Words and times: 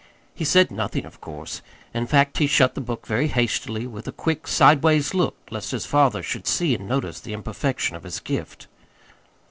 He 0.33 0.45
said 0.45 0.71
nothing, 0.71 1.05
of 1.05 1.21
course. 1.21 1.61
In 1.93 2.07
fact 2.07 2.39
he 2.39 2.47
shut 2.47 2.73
the 2.73 2.81
book 2.81 3.05
very 3.05 3.27
hastily, 3.27 3.85
with 3.85 4.07
a 4.07 4.11
quick, 4.11 4.47
sidewise 4.47 5.13
look, 5.13 5.35
lest 5.51 5.69
his 5.69 5.85
father 5.85 6.23
should 6.23 6.47
see 6.47 6.73
and 6.73 6.87
notice 6.89 7.19
the 7.19 7.33
imperfection 7.33 7.95
of 7.95 8.01
his 8.01 8.19
gift. 8.19 8.65